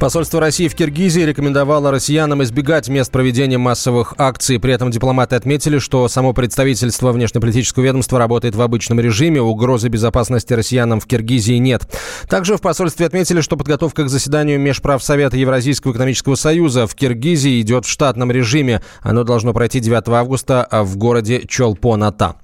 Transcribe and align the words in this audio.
Посольство 0.00 0.38
России 0.40 0.68
в 0.68 0.74
Киргизии 0.74 1.20
рекомендовало 1.20 1.90
россиянам 1.90 2.42
избегать 2.42 2.88
мест 2.88 3.10
проведения 3.10 3.56
массовых 3.58 4.14
акций. 4.18 4.58
При 4.58 4.72
этом 4.72 4.90
дипломаты 4.90 5.36
отметили, 5.36 5.78
что 5.78 6.06
само 6.08 6.32
представительство 6.32 7.12
внешнеполитического 7.12 7.84
ведомства 7.84 8.18
работает 8.18 8.54
в 8.54 8.60
обычном 8.60 9.00
режиме, 9.00 9.40
угрозы 9.40 9.88
безопасности 9.88 10.52
россиянам 10.52 11.00
в 11.00 11.06
Киргизии 11.06 11.54
нет. 11.54 11.82
Также 12.28 12.56
в 12.56 12.60
посольстве 12.60 13.06
отметили, 13.06 13.40
что 13.40 13.56
подготовка 13.56 14.04
к 14.04 14.08
заседанию 14.08 14.60
Межправсовета 14.60 15.36
Евразийского 15.36 15.92
экономического 15.92 16.34
союза 16.34 16.86
в 16.86 16.94
Киргизии 16.94 17.60
идет 17.60 17.86
в 17.86 17.88
штатном 17.88 18.30
режиме. 18.30 18.82
Оно 19.00 19.24
должно 19.24 19.54
пройти 19.54 19.80
9 19.80 20.08
августа 20.08 20.68
в 20.70 20.96
городе 20.96 21.42
Чолпон-Ата. 21.48 22.34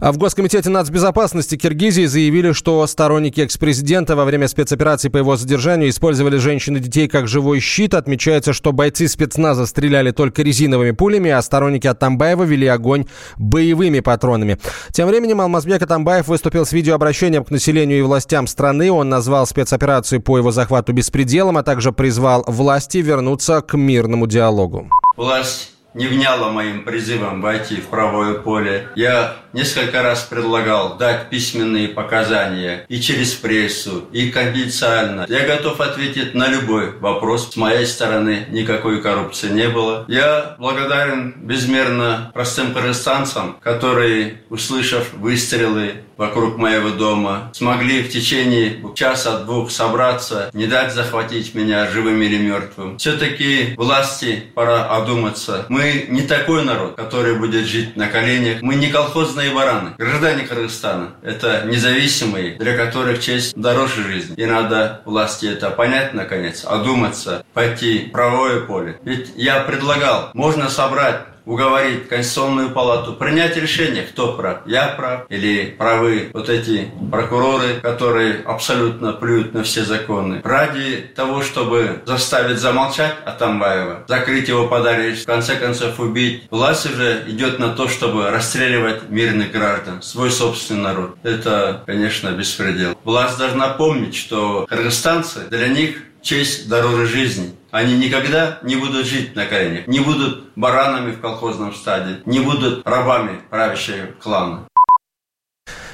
А 0.00 0.12
в 0.12 0.18
Госкомитете 0.18 0.70
нацбезопасности 0.70 1.56
Киргизии 1.56 2.06
заявили, 2.06 2.52
что 2.52 2.86
сторонники 2.86 3.40
экс-президента 3.40 4.14
во 4.14 4.24
время 4.24 4.46
спецоперации 4.46 5.08
по 5.08 5.16
его 5.16 5.36
задержанию 5.36 5.88
использовали 5.90 6.36
женщин 6.36 6.76
и 6.76 6.80
детей 6.88 7.08
как 7.08 7.28
живой 7.28 7.60
щит. 7.60 7.94
Отмечается, 7.94 8.52
что 8.52 8.72
бойцы 8.72 9.08
спецназа 9.08 9.66
стреляли 9.66 10.10
только 10.10 10.42
резиновыми 10.42 10.92
пулями, 10.92 11.30
а 11.30 11.40
сторонники 11.42 11.86
Атамбаева 11.86 12.44
вели 12.44 12.66
огонь 12.66 13.06
боевыми 13.36 14.00
патронами. 14.00 14.58
Тем 14.92 15.08
временем 15.08 15.40
Алмазбек 15.40 15.82
Атамбаев 15.82 16.28
выступил 16.28 16.66
с 16.66 16.72
видеообращением 16.72 17.44
к 17.44 17.50
населению 17.50 17.98
и 17.98 18.02
властям 18.02 18.46
страны. 18.46 18.90
Он 18.90 19.08
назвал 19.08 19.46
спецоперацию 19.46 20.20
по 20.20 20.38
его 20.38 20.50
захвату 20.50 20.92
беспределом, 20.92 21.58
а 21.58 21.62
также 21.62 21.92
призвал 21.92 22.44
власти 22.46 22.98
вернуться 22.98 23.60
к 23.60 23.76
мирному 23.76 24.26
диалогу. 24.26 24.88
Власть 25.16 25.77
не 25.94 26.06
вняла 26.06 26.50
моим 26.50 26.84
призывом 26.84 27.40
войти 27.40 27.76
в 27.76 27.86
правое 27.88 28.34
поле. 28.34 28.88
Я 28.94 29.36
несколько 29.52 30.02
раз 30.02 30.22
предлагал 30.22 30.96
дать 30.96 31.30
письменные 31.30 31.88
показания 31.88 32.84
и 32.88 33.00
через 33.00 33.34
прессу, 33.34 34.04
и 34.12 34.30
конфиденциально. 34.30 35.26
Я 35.28 35.46
готов 35.46 35.80
ответить 35.80 36.34
на 36.34 36.48
любой 36.48 36.96
вопрос. 36.98 37.52
С 37.52 37.56
моей 37.56 37.86
стороны 37.86 38.46
никакой 38.50 39.00
коррупции 39.00 39.48
не 39.48 39.68
было. 39.68 40.04
Я 40.08 40.56
благодарен 40.58 41.34
безмерно 41.38 42.30
простым 42.34 42.74
кыргызстанцам, 42.74 43.56
которые, 43.60 44.42
услышав 44.50 45.12
выстрелы 45.14 46.04
вокруг 46.18 46.58
моего 46.58 46.90
дома, 46.90 47.50
смогли 47.54 48.02
в 48.02 48.10
течение 48.10 48.82
часа-двух 48.94 49.70
собраться, 49.70 50.50
не 50.52 50.66
дать 50.66 50.92
захватить 50.92 51.54
меня 51.54 51.88
живым 51.88 52.20
или 52.20 52.36
мертвым. 52.36 52.98
Все-таки 52.98 53.74
власти 53.76 54.44
пора 54.54 54.84
одуматься. 54.96 55.64
Мы 55.68 56.06
не 56.08 56.22
такой 56.22 56.64
народ, 56.64 56.96
который 56.96 57.36
будет 57.36 57.66
жить 57.66 57.96
на 57.96 58.08
коленях. 58.08 58.60
Мы 58.60 58.74
не 58.74 58.88
колхозные 58.88 59.54
бараны. 59.54 59.92
Граждане 59.96 60.44
Кыргызстана– 60.44 61.10
это 61.22 61.62
независимые, 61.64 62.56
для 62.58 62.76
которых 62.76 63.20
честь 63.20 63.54
дороже 63.54 64.02
жизни. 64.02 64.34
И 64.36 64.44
надо 64.44 65.02
власти 65.04 65.46
это 65.46 65.70
понять, 65.70 66.14
наконец, 66.14 66.64
одуматься, 66.64 67.44
пойти 67.54 68.06
в 68.08 68.10
правое 68.10 68.60
поле. 68.60 68.98
Ведь 69.04 69.30
я 69.36 69.60
предлагал, 69.60 70.30
можно 70.34 70.68
собрать 70.68 71.20
уговорить 71.48 72.08
Конституционную 72.08 72.70
палату 72.70 73.14
принять 73.14 73.56
решение, 73.56 74.02
кто 74.02 74.34
прав, 74.34 74.58
я 74.66 74.88
прав 74.88 75.22
или 75.30 75.74
правы 75.78 76.30
вот 76.34 76.48
эти 76.50 76.90
прокуроры, 77.10 77.80
которые 77.82 78.42
абсолютно 78.44 79.12
плюют 79.14 79.54
на 79.54 79.62
все 79.62 79.82
законы. 79.84 80.42
Ради 80.44 81.10
того, 81.16 81.42
чтобы 81.42 82.02
заставить 82.04 82.58
замолчать 82.58 83.14
Атамбаева, 83.24 84.04
закрыть 84.06 84.48
его 84.48 84.68
под 84.68 84.88
в 84.88 85.24
конце 85.26 85.56
концов 85.56 86.00
убить, 86.00 86.44
власть 86.50 86.86
уже 86.86 87.24
идет 87.26 87.58
на 87.58 87.70
то, 87.70 87.88
чтобы 87.88 88.30
расстреливать 88.30 89.10
мирных 89.10 89.52
граждан, 89.52 90.02
свой 90.02 90.30
собственный 90.30 90.82
народ. 90.82 91.16
Это, 91.22 91.82
конечно, 91.86 92.30
беспредел. 92.30 92.96
Власть 93.04 93.38
должна 93.38 93.68
помнить, 93.68 94.14
что 94.14 94.66
кыргызстанцы, 94.68 95.40
для 95.50 95.68
них 95.68 96.02
честь 96.22 96.68
дороже 96.68 97.06
жизни. 97.06 97.54
Они 97.70 97.96
никогда 97.96 98.58
не 98.62 98.76
будут 98.76 99.06
жить 99.06 99.36
на 99.36 99.44
коленях, 99.46 99.86
не 99.86 100.00
будут 100.00 100.50
баранами 100.56 101.12
в 101.12 101.20
колхозном 101.20 101.74
стаде, 101.74 102.22
не 102.24 102.40
будут 102.40 102.86
рабами 102.86 103.40
правящего 103.50 104.06
клана. 104.20 104.68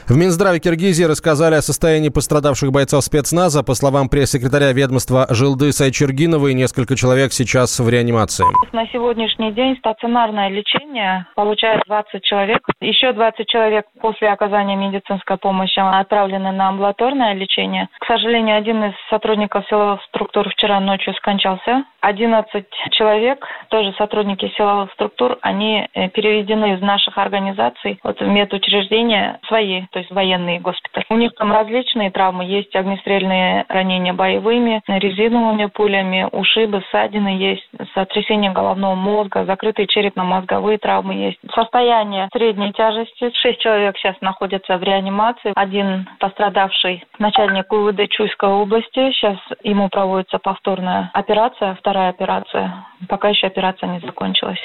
В 0.06 0.19
Минздраве 0.19 0.60
Киргизии 0.60 1.04
рассказали 1.04 1.54
о 1.54 1.62
состоянии 1.62 2.10
пострадавших 2.10 2.70
бойцов 2.70 3.03
спецназа. 3.04 3.65
По 3.65 3.72
словам 3.72 4.10
пресс-секретаря 4.10 4.72
ведомства 4.72 5.25
Жилды 5.31 5.72
Сайчергиновой, 5.72 6.53
несколько 6.53 6.94
человек 6.94 7.32
сейчас 7.32 7.81
в 7.81 7.88
реанимации. 7.88 8.44
На 8.75 8.87
сегодняшний 8.88 9.53
день 9.53 9.78
стационарное 9.78 10.50
лечение 10.50 11.26
получает 11.34 11.84
20 11.87 12.22
человек. 12.22 12.60
Еще 12.82 13.14
20 13.14 13.48
человек 13.48 13.87
после 14.03 14.28
оказания 14.28 14.76
медицинской 14.76 15.38
помощи 15.38 15.81
отправлены 15.81 16.53
на 16.53 16.69
амбулаторное 16.69 17.32
лечение. 17.32 17.88
К 17.98 18.04
сожалению, 18.04 18.59
один 18.59 18.84
из 18.84 18.93
сотрудников 19.09 19.64
силовых 19.70 20.03
структур 20.09 20.50
вчера 20.50 20.81
ночью 20.81 21.14
скончался. 21.14 21.84
11 22.03 22.66
человек, 22.91 23.47
тоже 23.70 23.94
сотрудники 23.97 24.53
силовых 24.59 24.93
структур, 24.93 25.38
они 25.41 25.88
э, 25.94 26.10
переведены 26.10 26.75
из 26.75 26.82
наших 26.82 27.16
организаций 27.16 27.98
вот, 28.04 28.20
в 28.20 28.26
медучреждения 28.26 29.41
свои 29.48 29.84
то 29.94 30.00
есть 30.00 30.10
военный 30.10 30.59
госпиталь. 30.59 31.05
У 31.09 31.15
них 31.15 31.32
там 31.37 31.53
различные 31.53 32.10
травмы. 32.10 32.44
Есть 32.44 32.75
огнестрельные 32.75 33.65
ранения 33.69 34.12
боевыми, 34.12 34.82
резиновыми 34.88 35.66
пулями, 35.66 36.28
ушибы, 36.32 36.82
ссадины 36.91 37.28
есть, 37.28 37.65
сотрясение 37.94 38.50
головного 38.50 38.97
мозга, 38.97 39.44
закрытые 39.44 39.87
черепно-мозговые 39.87 40.78
травмы 40.78 41.15
есть. 41.15 41.38
Состояние 41.55 42.28
средней 42.32 42.72
тяжести. 42.72 43.31
Шесть 43.41 43.60
человек 43.60 43.97
сейчас 43.97 44.16
находятся 44.21 44.78
в 44.78 44.82
реанимации. 44.82 45.53
Один 45.55 46.09
пострадавший 46.19 47.05
начальник 47.21 47.72
УВД 47.72 48.11
Чуйской 48.11 48.49
области. 48.49 49.12
Сейчас 49.12 49.38
ему 49.62 49.88
проводится 49.88 50.41
повторная 50.41 51.09
операция, 51.15 51.76
вторая 51.76 52.11
операция. 52.11 52.84
Пока 53.09 53.28
еще 53.28 53.47
операция 53.47 53.88
не 53.91 54.00
закончилась. 54.00 54.59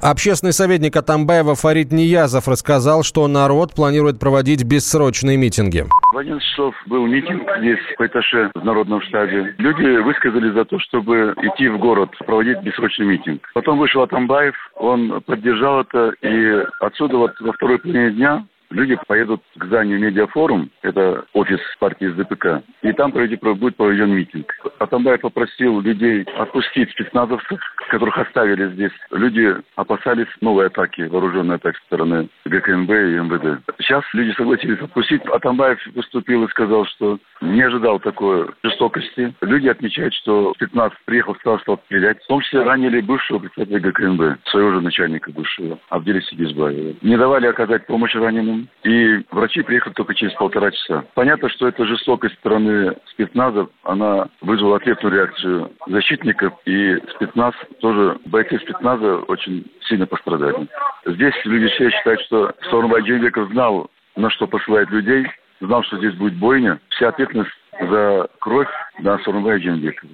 Общественный 0.00 0.52
советник 0.52 0.96
Атамбаева 0.96 1.54
Фарид 1.54 1.92
Ниязов 1.92 2.48
рассказал, 2.48 3.02
что 3.02 3.26
народ 3.28 3.74
планирует 3.74 4.18
проводить 4.18 4.64
бессрочные 4.64 5.36
митинги. 5.36 5.86
В 6.12 6.16
11 6.16 6.42
часов 6.42 6.74
был 6.86 7.06
митинг 7.06 7.42
здесь, 7.58 7.78
в 7.98 8.06
этаже, 8.06 8.50
в 8.54 8.64
Народном 8.64 9.00
штабе. 9.02 9.54
Люди 9.58 10.02
высказали 10.02 10.50
за 10.52 10.64
то, 10.64 10.78
чтобы 10.80 11.34
идти 11.42 11.68
в 11.68 11.78
город, 11.78 12.10
проводить 12.26 12.60
бессрочный 12.62 13.06
митинг. 13.06 13.48
Потом 13.54 13.78
вышел 13.78 14.02
Атамбаев, 14.02 14.54
он 14.76 15.20
поддержал 15.22 15.80
это, 15.82 16.12
и 16.22 16.64
отсюда 16.80 17.16
вот 17.16 17.40
во 17.40 17.52
второй 17.52 17.78
половине 17.78 18.10
дня 18.12 18.44
люди 18.70 18.98
поедут 19.06 19.42
к 19.56 19.64
зданию 19.64 19.98
медиафорум, 20.00 20.70
это 20.82 21.24
офис 21.32 21.60
партии 21.78 22.06
СДПК, 22.06 22.62
и 22.82 22.92
там 22.92 23.10
будет 23.10 23.76
проведен 23.76 24.10
митинг. 24.10 24.52
Атамбаев 24.78 25.20
попросил 25.20 25.80
людей 25.80 26.22
отпустить 26.38 26.90
спецназовцев, 26.90 27.60
которых 27.90 28.16
оставили 28.18 28.70
здесь. 28.72 28.92
Люди 29.10 29.56
опасались 29.76 30.28
новой 30.40 30.66
атаки, 30.66 31.02
вооруженной 31.02 31.56
атаки 31.56 31.76
со 31.78 31.84
стороны 31.86 32.28
ГКНБ 32.44 32.90
и 32.90 33.18
МВД. 33.18 33.62
Сейчас 33.78 34.04
люди 34.12 34.32
согласились 34.36 34.80
отпустить. 34.80 35.24
Атамбаев 35.26 35.78
выступил 35.94 36.44
и 36.44 36.50
сказал, 36.50 36.86
что 36.86 37.18
не 37.40 37.62
ожидал 37.62 37.98
такой 38.00 38.48
жестокости. 38.62 39.34
Люди 39.40 39.68
отмечают, 39.68 40.14
что 40.14 40.52
спецназ 40.54 40.92
приехал, 41.04 41.34
стал, 41.36 41.58
стал 41.60 41.80
стрелять. 41.86 42.22
В 42.22 42.26
том 42.28 42.40
числе 42.40 42.62
ранили 42.62 43.00
бывшего 43.00 43.38
председателя 43.38 43.80
ГКНБ, 43.80 44.48
своего 44.48 44.72
же 44.72 44.80
начальника 44.80 45.30
бывшего, 45.30 45.78
Абделя 45.88 46.20
Сигизбаева. 46.20 46.96
Не 47.02 47.16
давали 47.16 47.46
оказать 47.46 47.86
помощь 47.86 48.14
раненым 48.14 48.59
и 48.84 49.24
врачи 49.30 49.62
приехали 49.62 49.92
только 49.92 50.14
через 50.14 50.32
полтора 50.34 50.70
часа. 50.70 51.04
Понятно, 51.14 51.48
что 51.48 51.68
эта 51.68 51.84
жестокость 51.84 52.36
стороны 52.36 52.96
спецназа, 53.06 53.68
она 53.82 54.28
вызвала 54.40 54.76
ответную 54.76 55.14
реакцию 55.14 55.72
защитников, 55.86 56.54
и 56.64 56.96
спецназ 57.14 57.54
тоже, 57.80 58.18
бойцы 58.26 58.58
спецназа 58.58 59.16
очень 59.28 59.66
сильно 59.82 60.06
пострадали. 60.06 60.68
Здесь 61.06 61.34
люди 61.44 61.68
все 61.68 61.90
считают, 61.90 62.20
что 62.22 62.52
Сорнбай 62.70 63.02
Джейбеков 63.02 63.50
знал, 63.50 63.90
на 64.16 64.30
что 64.30 64.46
посылает 64.46 64.90
людей, 64.90 65.26
знал, 65.60 65.82
что 65.84 65.98
здесь 65.98 66.14
будет 66.14 66.34
бойня. 66.34 66.78
Вся 66.90 67.08
ответственность 67.08 67.50
за 67.80 68.28
кровь 68.40 68.68
на 68.98 69.18
Сорнбая 69.18 69.58
Джейбекова. 69.58 70.12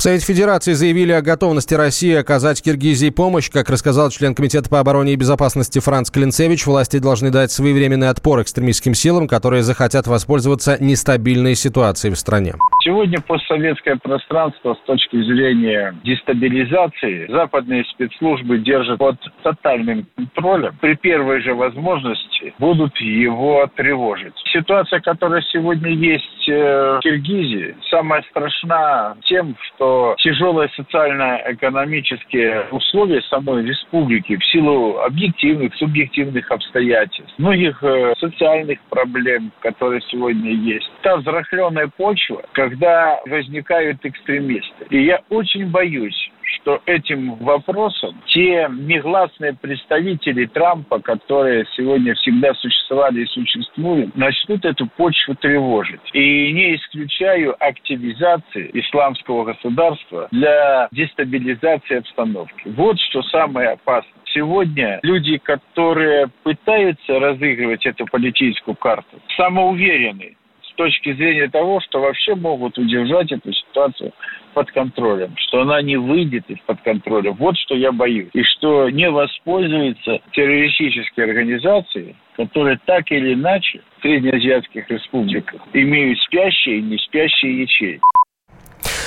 В 0.00 0.02
Совете 0.02 0.24
Федерации 0.24 0.72
заявили 0.72 1.12
о 1.12 1.20
готовности 1.20 1.74
России 1.74 2.14
оказать 2.14 2.62
Киргизии 2.62 3.10
помощь. 3.10 3.50
Как 3.50 3.68
рассказал 3.68 4.08
член 4.08 4.34
Комитета 4.34 4.70
по 4.70 4.80
обороне 4.80 5.12
и 5.12 5.16
безопасности 5.16 5.78
Франц 5.78 6.10
Клинцевич, 6.10 6.64
власти 6.64 6.98
должны 6.98 7.30
дать 7.30 7.50
своевременный 7.50 8.08
отпор 8.08 8.40
экстремистским 8.40 8.94
силам, 8.94 9.28
которые 9.28 9.62
захотят 9.62 10.06
воспользоваться 10.06 10.82
нестабильной 10.82 11.54
ситуацией 11.54 12.14
в 12.14 12.18
стране. 12.18 12.54
Сегодня 12.82 13.20
постсоветское 13.20 13.96
пространство 13.96 14.72
с 14.72 14.86
точки 14.86 15.22
зрения 15.22 15.94
дестабилизации 16.02 17.30
западные 17.30 17.84
спецслужбы 17.92 18.56
держат 18.56 18.96
под 18.96 19.16
тотальным 19.42 20.06
контролем. 20.16 20.78
При 20.80 20.94
первой 20.94 21.42
же 21.42 21.52
возможности 21.52 22.54
будут 22.58 22.96
его 22.96 23.68
тревожить. 23.76 24.32
Ситуация, 24.50 25.00
которая 25.00 25.42
сегодня 25.52 25.90
есть 25.90 26.48
э, 26.48 26.96
в 26.96 27.00
Киргизии, 27.02 27.76
самая 27.90 28.24
страшна 28.30 29.16
тем, 29.26 29.54
что 29.74 29.89
тяжелые 30.18 30.68
социально-экономические 30.70 32.66
условия 32.70 33.22
самой 33.22 33.64
республики 33.64 34.36
в 34.36 34.44
силу 34.46 34.98
объективных, 35.00 35.74
субъективных 35.76 36.50
обстоятельств, 36.50 37.34
многих 37.38 37.82
э, 37.82 38.14
социальных 38.18 38.80
проблем, 38.90 39.52
которые 39.60 40.00
сегодня 40.02 40.52
есть. 40.52 40.90
Та 41.02 41.16
взрахленная 41.16 41.88
почва, 41.96 42.42
когда 42.52 43.20
возникают 43.26 44.04
экстремисты. 44.04 44.86
И 44.90 45.04
я 45.04 45.20
очень 45.30 45.70
боюсь, 45.70 46.30
что 46.56 46.80
этим 46.86 47.34
вопросом 47.36 48.20
те 48.26 48.68
негласные 48.70 49.54
представители 49.54 50.46
Трампа, 50.46 51.00
которые 51.00 51.66
сегодня 51.76 52.14
всегда 52.14 52.54
существовали 52.54 53.22
и 53.22 53.26
существуют, 53.26 54.16
начнут 54.16 54.64
эту 54.64 54.86
почву 54.86 55.34
тревожить. 55.34 56.00
И 56.12 56.52
не 56.52 56.76
исключаю 56.76 57.56
активизации 57.58 58.70
исламского 58.74 59.44
государства 59.44 60.28
для 60.30 60.88
дестабилизации 60.92 61.98
обстановки. 61.98 62.62
Вот 62.66 62.98
что 63.00 63.22
самое 63.22 63.70
опасное. 63.70 64.12
Сегодня 64.32 65.00
люди, 65.02 65.38
которые 65.38 66.28
пытаются 66.44 67.18
разыгрывать 67.18 67.84
эту 67.84 68.06
политическую 68.06 68.76
карту, 68.76 69.20
самоуверены 69.36 70.36
с 70.39 70.39
точки 70.80 71.12
зрения 71.12 71.46
того, 71.48 71.78
что 71.82 72.00
вообще 72.00 72.34
могут 72.34 72.78
удержать 72.78 73.30
эту 73.30 73.52
ситуацию 73.52 74.12
под 74.54 74.70
контролем, 74.70 75.34
что 75.36 75.60
она 75.60 75.82
не 75.82 75.98
выйдет 75.98 76.44
из-под 76.48 76.80
контроля. 76.80 77.32
Вот 77.32 77.54
что 77.58 77.74
я 77.74 77.92
боюсь. 77.92 78.30
И 78.32 78.42
что 78.42 78.88
не 78.88 79.10
воспользуются 79.10 80.20
террористические 80.32 81.26
организации, 81.26 82.16
которые 82.34 82.78
так 82.86 83.12
или 83.12 83.34
иначе 83.34 83.82
в 83.98 84.02
среднеазиатских 84.02 84.88
республиках 84.90 85.60
имеют 85.74 86.18
спящие 86.20 86.78
и 86.78 86.82
не 86.82 86.96
спящие 86.96 87.60
ячейки. 87.60 88.00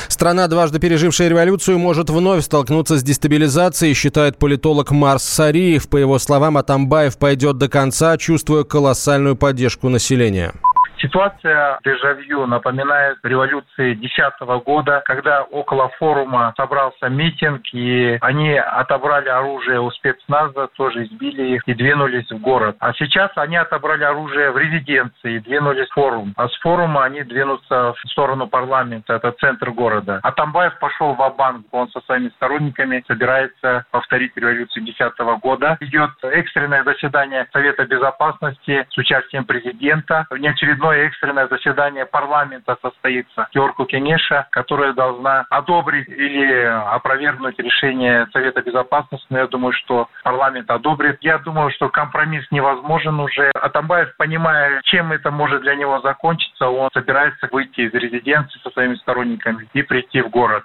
Страна, 0.07 0.47
дважды 0.47 0.79
пережившая 0.79 1.29
революцию, 1.29 1.79
может 1.79 2.11
вновь 2.11 2.43
столкнуться 2.43 2.99
с 2.99 3.03
дестабилизацией, 3.03 3.95
считает 3.95 4.37
политолог 4.37 4.91
Марс 4.91 5.23
Сариев. 5.23 5.89
По 5.89 5.97
его 5.97 6.19
словам, 6.19 6.57
Атамбаев 6.57 7.17
пойдет 7.17 7.57
до 7.57 7.67
конца, 7.67 8.15
чувствуя 8.17 8.63
колоссальную 8.63 9.35
поддержку 9.35 9.89
населения. 9.89 10.53
Ситуация 11.03 11.79
дежавю 11.83 12.47
напоминает 12.47 13.17
революции 13.23 13.93
2010 13.93 14.39
года, 14.65 15.01
когда 15.03 15.43
около 15.43 15.89
форума 15.99 16.53
собрался 16.55 17.09
митинг, 17.09 17.61
и 17.73 18.17
они 18.21 18.53
отобрали 18.53 19.27
оружие 19.27 19.81
у 19.81 19.91
спецназа, 19.91 20.69
тоже 20.77 21.03
избили 21.03 21.55
их 21.55 21.63
и 21.67 21.73
двинулись 21.73 22.31
в 22.31 22.39
город. 22.39 22.77
А 22.79 22.93
сейчас 22.93 23.31
они 23.35 23.57
отобрали 23.57 24.05
оружие 24.05 24.51
в 24.51 24.57
резиденции 24.57 25.35
и 25.35 25.39
двинулись 25.39 25.89
в 25.89 25.93
форум. 25.93 26.33
А 26.37 26.47
с 26.47 26.55
форума 26.59 27.03
они 27.03 27.23
двинутся 27.23 27.93
в 28.01 28.09
сторону 28.09 28.47
парламента, 28.47 29.15
это 29.15 29.33
центр 29.33 29.71
города. 29.71 30.21
А 30.23 30.31
Тамбаев 30.31 30.79
пошел 30.79 31.15
в 31.15 31.35
банк 31.37 31.65
он 31.71 31.89
со 31.89 31.99
своими 32.01 32.29
сторонниками 32.29 33.03
собирается 33.07 33.85
повторить 33.91 34.31
революцию 34.37 34.85
2010 34.85 35.41
года. 35.41 35.75
Идет 35.81 36.11
экстренное 36.21 36.85
заседание 36.85 37.45
Совета 37.51 37.85
Безопасности 37.85 38.87
с 38.89 38.97
участием 38.97 39.43
президента. 39.43 40.25
Внеочередной 40.29 40.92
очередное 40.93 41.07
экстренное 41.07 41.47
заседание 41.47 42.05
парламента 42.05 42.77
состоится 42.81 43.47
Георгу 43.53 43.85
Кенеша, 43.85 44.47
которая 44.51 44.93
должна 44.93 45.45
одобрить 45.49 46.07
или 46.07 46.63
опровергнуть 46.63 47.59
решение 47.59 48.27
Совета 48.31 48.61
Безопасности. 48.61 49.25
Но 49.29 49.39
я 49.39 49.47
думаю, 49.47 49.73
что 49.73 50.07
парламент 50.23 50.69
одобрит. 50.69 51.17
Я 51.21 51.37
думаю, 51.39 51.71
что 51.71 51.89
компромисс 51.89 52.45
невозможен 52.51 53.19
уже. 53.19 53.51
Атамбаев, 53.55 54.15
понимая, 54.17 54.81
чем 54.83 55.11
это 55.11 55.31
может 55.31 55.61
для 55.61 55.75
него 55.75 55.99
закончиться, 56.01 56.67
он 56.67 56.89
собирается 56.93 57.47
выйти 57.51 57.81
из 57.81 57.93
резиденции 57.93 58.59
со 58.59 58.69
своими 58.71 58.95
сторонниками 58.95 59.67
и 59.73 59.81
прийти 59.81 60.21
в 60.21 60.29
город. 60.29 60.63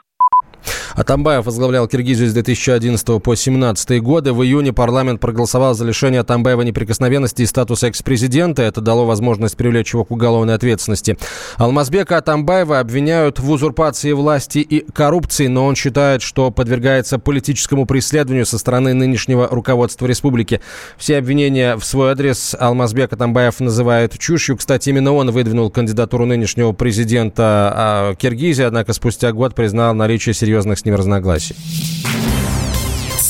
Атамбаев 0.99 1.46
возглавлял 1.46 1.87
Киргизию 1.87 2.28
с 2.28 2.32
2011 2.32 3.06
по 3.06 3.20
2017 3.20 4.02
годы. 4.02 4.32
В 4.32 4.43
июне 4.43 4.72
парламент 4.72 5.20
проголосовал 5.20 5.75
за 5.75 5.84
лишение 5.84 6.20
Атамбаева 6.22 6.62
неприкосновенности 6.62 7.43
и 7.43 7.46
статуса 7.46 7.87
экс-президента. 7.87 8.62
Это 8.62 8.81
дало 8.81 9.06
возможность 9.06 9.56
привлечь 9.56 9.93
его 9.93 10.05
к 10.05 10.10
уголовной 10.10 10.55
ответственности. 10.55 11.16
Алмазбека 11.56 12.16
Атамбаева 12.16 12.81
обвиняют 12.81 13.38
в 13.38 13.49
узурпации 13.49 14.10
власти 14.12 14.58
и 14.58 14.84
коррупции, 14.93 15.46
но 15.46 15.66
он 15.66 15.76
считает, 15.76 16.20
что 16.20 16.50
подвергается 16.50 17.20
политическому 17.20 17.87
преследованию 17.87 18.44
со 18.44 18.58
стороны 18.58 18.93
нынешнего 18.93 19.46
руководства 19.49 20.06
республики. 20.06 20.60
Все 20.96 21.19
обвинения 21.19 21.76
в 21.76 21.84
свой 21.84 22.10
адрес 22.10 22.56
Алмазбек 22.58 23.12
Атамбаев 23.12 23.60
называет 23.60 24.19
чушью. 24.19 24.56
Кстати, 24.56 24.88
именно 24.88 25.12
он 25.12 25.31
выдвинул 25.31 25.70
кандидатуру 25.70 26.26
нынешнего 26.26 26.72
президента 26.72 27.72
а, 27.75 28.14
Киргизии, 28.16 28.64
однако 28.64 28.93
спустя 28.93 29.31
год 29.31 29.55
признал 29.55 29.94
наличие 29.94 30.34
серьезных 30.34 30.47
с 30.76 30.84
ним 30.84 30.94
разногласий. 30.94 31.56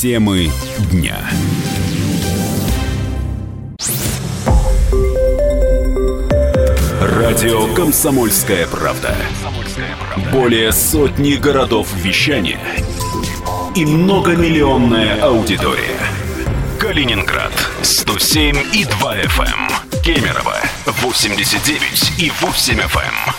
Темы 0.01 0.49
дня. 0.91 1.17
Радио 7.01 7.73
«Комсомольская 7.73 8.67
правда». 8.67 9.15
Более 10.31 10.71
сотни 10.71 11.35
городов 11.35 11.87
вещания 11.95 12.59
и 13.75 13.85
многомиллионная 13.85 15.21
аудитория. 15.21 15.99
Калининград 16.79 17.51
107 17.81 18.57
и 18.73 18.85
2 18.85 19.15
FM. 19.17 19.45
Эм. 19.45 19.69
Кемерово 20.03 20.55
89 20.85 22.19
и 22.19 22.31
8 22.41 22.79
FM. 22.79 23.38